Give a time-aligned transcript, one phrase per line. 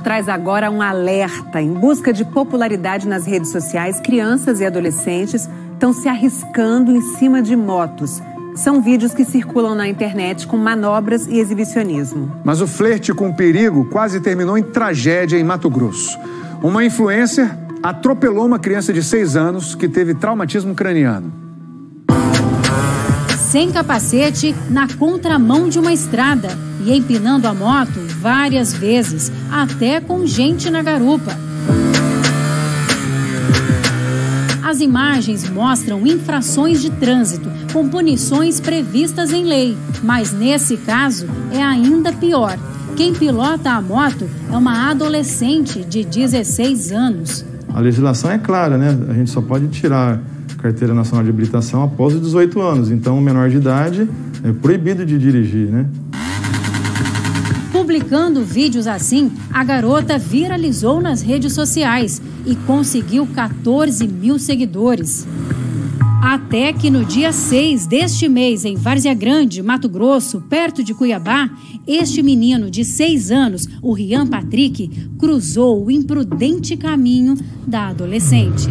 [0.00, 1.60] Traz agora um alerta.
[1.60, 7.42] Em busca de popularidade nas redes sociais, crianças e adolescentes estão se arriscando em cima
[7.42, 8.22] de motos.
[8.54, 12.32] São vídeos que circulam na internet com manobras e exibicionismo.
[12.44, 16.18] Mas o flerte com o perigo quase terminou em tragédia em Mato Grosso.
[16.62, 17.48] Uma influencer
[17.82, 21.47] atropelou uma criança de 6 anos que teve traumatismo craniano.
[23.50, 26.50] Sem capacete, na contramão de uma estrada
[26.84, 31.34] e empinando a moto várias vezes, até com gente na garupa.
[34.62, 41.62] As imagens mostram infrações de trânsito com punições previstas em lei, mas nesse caso é
[41.62, 42.58] ainda pior.
[42.98, 47.46] Quem pilota a moto é uma adolescente de 16 anos.
[47.72, 48.94] A legislação é clara, né?
[49.08, 50.20] A gente só pode tirar
[50.58, 52.90] carteira nacional de habilitação após os 18 anos.
[52.90, 54.08] Então, o menor de idade
[54.44, 55.86] é proibido de dirigir, né?
[57.72, 65.26] Publicando vídeos assim, a garota viralizou nas redes sociais e conseguiu 14 mil seguidores.
[66.20, 71.48] Até que no dia 6 deste mês, em Várzea Grande, Mato Grosso, perto de Cuiabá,
[71.86, 77.36] este menino de 6 anos, o Rian Patrick, cruzou o imprudente caminho
[77.66, 78.68] da adolescente.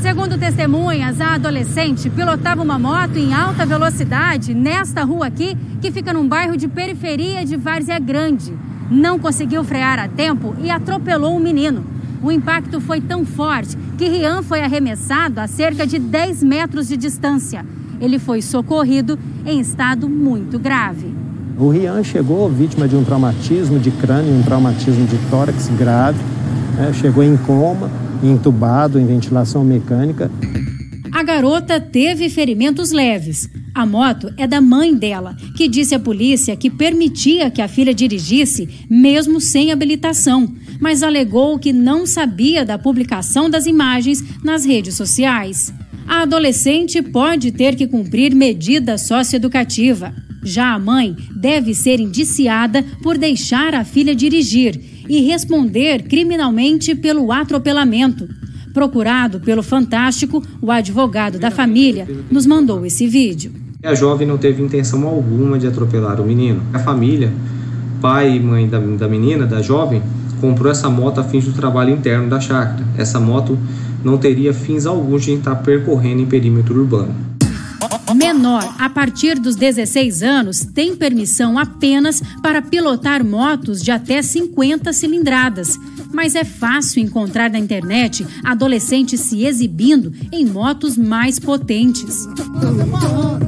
[0.00, 6.10] Segundo testemunhas, a adolescente pilotava uma moto em alta velocidade nesta rua aqui, que fica
[6.10, 8.54] num bairro de periferia de Várzea Grande.
[8.90, 11.84] Não conseguiu frear a tempo e atropelou o um menino.
[12.22, 16.96] O impacto foi tão forte que Rian foi arremessado a cerca de 10 metros de
[16.96, 17.64] distância.
[18.00, 21.14] Ele foi socorrido em estado muito grave.
[21.58, 26.18] O Rian chegou vítima de um traumatismo de crânio, um traumatismo de tórax grave,
[26.78, 26.90] né?
[26.94, 27.90] chegou em coma
[28.22, 30.30] entubado em ventilação mecânica.
[31.12, 33.50] A garota teve ferimentos leves.
[33.74, 37.92] A moto é da mãe dela, que disse à polícia que permitia que a filha
[37.92, 44.94] dirigisse, mesmo sem habilitação, mas alegou que não sabia da publicação das imagens nas redes
[44.94, 45.72] sociais.
[46.06, 50.14] A adolescente pode ter que cumprir medida socioeducativa.
[50.42, 57.32] Já a mãe deve ser indiciada por deixar a filha dirigir e responder criminalmente pelo
[57.32, 58.28] atropelamento.
[58.72, 63.50] Procurado pelo Fantástico, o advogado da família nos mandou esse vídeo.
[63.82, 66.62] A jovem não teve intenção alguma de atropelar o menino.
[66.72, 67.32] A família,
[68.00, 70.00] pai e mãe da, da menina, da jovem,
[70.40, 72.86] comprou essa moto a fins do trabalho interno da chácara.
[72.96, 73.58] Essa moto
[74.04, 77.30] não teria fins alguns de estar percorrendo em perímetro urbano
[78.20, 84.92] menor a partir dos 16 anos tem permissão apenas para pilotar motos de até 50
[84.92, 85.78] cilindradas.
[86.12, 92.28] Mas é fácil encontrar na internet adolescentes se exibindo em motos mais potentes.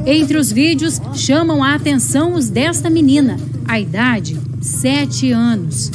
[0.07, 3.37] Entre os vídeos, chamam a atenção os desta menina,
[3.69, 5.91] a idade 7 anos.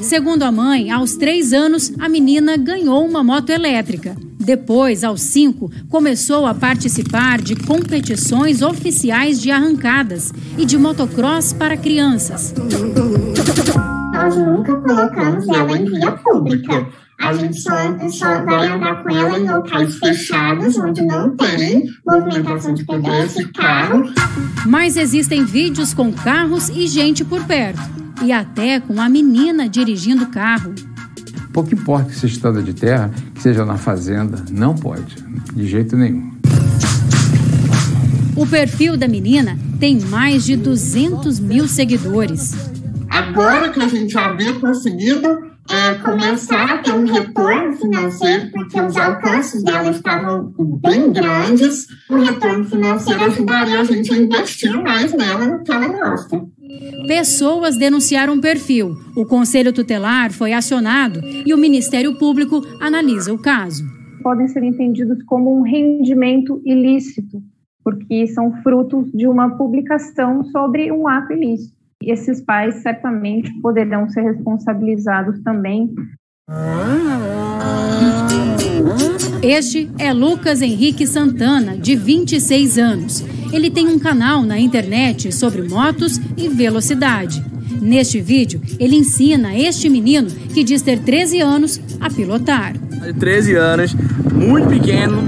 [0.00, 4.16] Segundo a mãe, aos 3 anos, a menina ganhou uma moto elétrica.
[4.44, 11.76] Depois, aos cinco, começou a participar de competições oficiais de arrancadas e de motocross para
[11.76, 12.54] crianças.
[14.12, 16.86] Nós nunca colocamos ela em via pública.
[17.20, 17.72] A gente só,
[18.10, 24.04] só vai andar com ela em locais fechados, onde não tem movimentação de pedestre, carro.
[24.66, 27.80] Mas existem vídeos com carros e gente por perto.
[28.22, 30.74] E até com a menina dirigindo carro.
[31.52, 33.10] Pouco importa que seja estrada de terra,
[33.44, 35.16] seja na fazenda, não pode,
[35.52, 36.32] de jeito nenhum.
[38.34, 42.54] O perfil da menina tem mais de 200 mil seguidores.
[43.10, 45.28] Agora que a gente havia conseguido
[45.70, 50.50] é, começar a ter um retorno financeiro, porque os alcances dela estavam
[50.80, 55.88] bem grandes, o retorno financeiro ajudaria a gente a investir mais nela no que ela
[55.88, 56.42] gosta.
[57.06, 58.96] Pessoas denunciaram o perfil.
[59.16, 63.84] O Conselho Tutelar foi acionado e o Ministério Público analisa o caso.
[64.22, 67.42] Podem ser entendidos como um rendimento ilícito,
[67.82, 71.74] porque são frutos de uma publicação sobre um ato ilícito.
[72.02, 75.94] E esses pais certamente poderão ser responsabilizados também.
[79.42, 83.33] Este é Lucas Henrique Santana, de 26 anos.
[83.54, 87.40] Ele tem um canal na internet sobre motos e velocidade.
[87.80, 92.74] Neste vídeo, ele ensina este menino, que diz ter 13 anos, a pilotar.
[93.16, 93.94] 13 anos,
[94.34, 95.22] muito pequeno.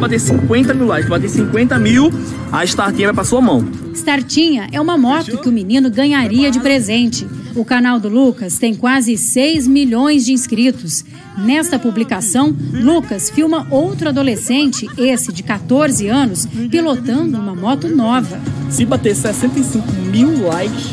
[0.00, 2.10] Bater 50 mil likes, bater 50 mil,
[2.50, 3.64] a startinha vai para sua mão.
[3.94, 7.28] Startinha é uma moto que o menino ganharia de presente.
[7.54, 11.04] O canal do Lucas tem quase 6 milhões de inscritos.
[11.36, 18.40] Nesta publicação, Lucas filma outro adolescente, esse de 14 anos, pilotando uma moto nova.
[18.70, 20.90] Se bater 65 mil likes,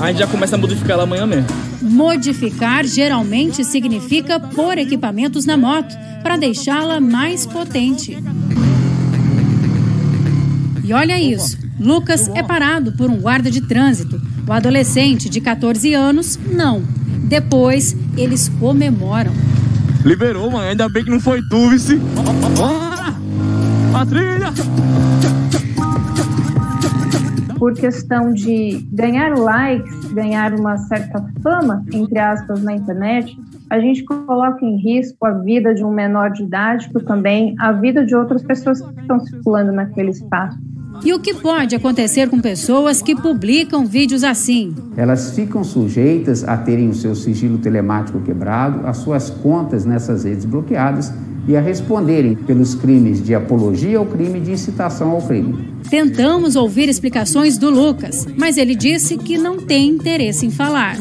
[0.00, 1.46] a gente já começa a modificar ela amanhã mesmo.
[1.80, 8.16] Modificar geralmente significa pôr equipamentos na moto para deixá-la mais potente.
[10.84, 14.20] E olha isso: Lucas é parado por um guarda de trânsito.
[14.46, 16.82] O adolescente de 14 anos, não.
[17.24, 19.32] Depois, eles comemoram.
[20.04, 20.70] Liberou, mãe.
[20.70, 22.00] Ainda bem que não foi tu, vice.
[23.94, 24.52] A trilha!
[27.58, 33.38] Por questão de ganhar likes, ganhar uma certa fama, entre aspas, na internet,
[33.72, 37.72] a gente coloca em risco a vida de um menor de idade, por também a
[37.72, 40.58] vida de outras pessoas que estão circulando naquele espaço.
[41.02, 44.74] E o que pode acontecer com pessoas que publicam vídeos assim?
[44.94, 50.44] Elas ficam sujeitas a terem o seu sigilo telemático quebrado, as suas contas nessas redes
[50.44, 51.10] bloqueadas
[51.48, 55.72] e a responderem pelos crimes de apologia ao crime e de incitação ao crime.
[55.88, 60.96] Tentamos ouvir explicações do Lucas, mas ele disse que não tem interesse em falar.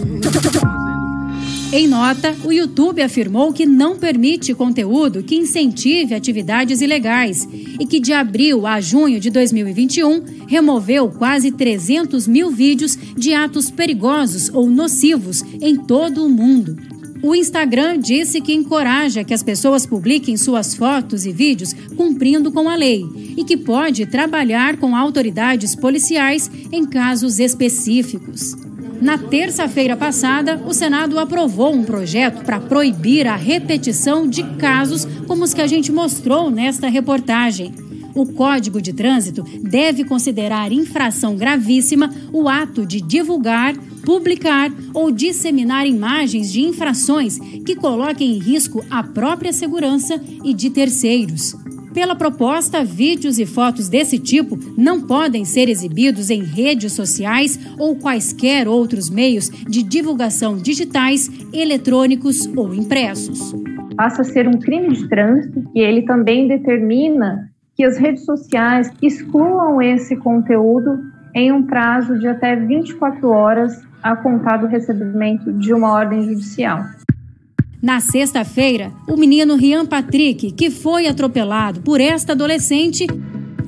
[1.73, 7.47] Em nota, o YouTube afirmou que não permite conteúdo que incentive atividades ilegais
[7.79, 13.71] e que de abril a junho de 2021 removeu quase 300 mil vídeos de atos
[13.71, 16.75] perigosos ou nocivos em todo o mundo.
[17.23, 22.68] O Instagram disse que encoraja que as pessoas publiquem suas fotos e vídeos cumprindo com
[22.68, 23.06] a lei
[23.38, 28.70] e que pode trabalhar com autoridades policiais em casos específicos.
[29.01, 35.44] Na terça-feira passada, o Senado aprovou um projeto para proibir a repetição de casos como
[35.44, 37.74] os que a gente mostrou nesta reportagem.
[38.13, 43.75] O Código de Trânsito deve considerar infração gravíssima o ato de divulgar,
[44.06, 50.69] publicar ou disseminar imagens de infrações que coloquem em risco a própria segurança e de
[50.69, 51.56] terceiros.
[51.93, 57.97] Pela proposta, vídeos e fotos desse tipo não podem ser exibidos em redes sociais ou
[57.97, 63.53] quaisquer outros meios de divulgação digitais, eletrônicos ou impressos.
[63.97, 68.89] Passa a ser um crime de trânsito e ele também determina que as redes sociais
[69.01, 70.97] excluam esse conteúdo
[71.35, 76.83] em um prazo de até 24 horas a contar do recebimento de uma ordem judicial.
[77.81, 83.07] Na sexta-feira, o menino Rian Patrick, que foi atropelado por esta adolescente,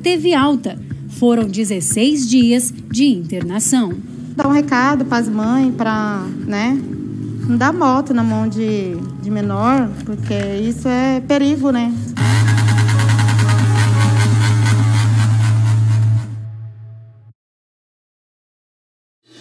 [0.04, 0.80] teve alta.
[1.10, 3.92] Foram 16 dias de internação.
[4.36, 6.80] Dá um recado para as mães, para, né,
[7.48, 11.92] não dar moto na mão de, de menor, porque isso é perigo, né?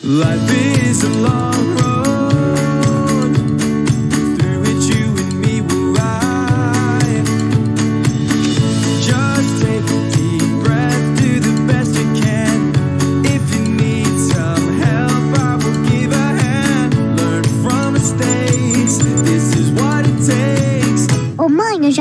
[0.03, 1.92] Life is a long road.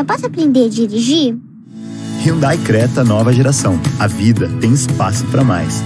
[0.02, 1.38] Já posso aprender a dirigir?
[2.26, 3.80] Hyundai Creta nova geração.
[4.00, 5.82] A vida tem espaço para mais.